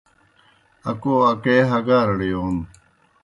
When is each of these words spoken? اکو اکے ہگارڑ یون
اکو 0.89 1.13
اکے 1.31 1.55
ہگارڑ 1.71 2.17
یون 2.31 2.55